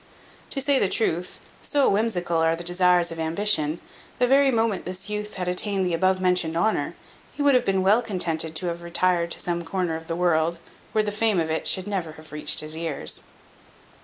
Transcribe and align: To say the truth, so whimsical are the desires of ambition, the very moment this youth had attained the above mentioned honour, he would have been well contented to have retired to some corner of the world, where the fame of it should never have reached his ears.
To 0.49 0.59
say 0.59 0.79
the 0.79 0.89
truth, 0.89 1.39
so 1.61 1.87
whimsical 1.87 2.37
are 2.37 2.55
the 2.55 2.63
desires 2.63 3.11
of 3.11 3.19
ambition, 3.19 3.79
the 4.17 4.25
very 4.25 4.49
moment 4.49 4.83
this 4.83 5.11
youth 5.11 5.35
had 5.35 5.47
attained 5.47 5.85
the 5.85 5.93
above 5.93 6.19
mentioned 6.19 6.57
honour, 6.57 6.95
he 7.31 7.43
would 7.43 7.53
have 7.53 7.65
been 7.65 7.83
well 7.83 8.01
contented 8.01 8.55
to 8.55 8.65
have 8.65 8.81
retired 8.81 9.29
to 9.29 9.39
some 9.39 9.63
corner 9.63 9.95
of 9.95 10.07
the 10.07 10.15
world, 10.15 10.57
where 10.91 11.03
the 11.03 11.11
fame 11.11 11.39
of 11.39 11.51
it 11.51 11.67
should 11.67 11.85
never 11.85 12.13
have 12.13 12.31
reached 12.31 12.61
his 12.61 12.75
ears. 12.75 13.21